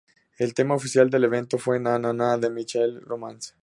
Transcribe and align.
El 0.39 0.55
tema 0.55 0.73
oficial 0.73 1.11
del 1.11 1.25
evento 1.25 1.59
fue 1.59 1.79
""Na 1.79 1.99
Na 1.99 2.11
Na"" 2.11 2.35
de 2.39 2.49
My 2.49 2.65
Chemical 2.65 3.01
Romance. 3.03 3.53